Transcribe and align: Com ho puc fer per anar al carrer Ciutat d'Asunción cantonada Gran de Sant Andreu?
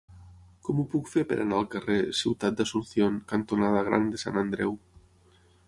Com 0.67 0.79
ho 0.79 0.85
puc 0.93 1.09
fer 1.15 1.23
per 1.31 1.37
anar 1.43 1.59
al 1.63 1.67
carrer 1.75 1.97
Ciutat 2.21 2.57
d'Asunción 2.61 3.21
cantonada 3.35 3.85
Gran 3.91 4.09
de 4.17 4.23
Sant 4.25 4.43
Andreu? 4.45 4.75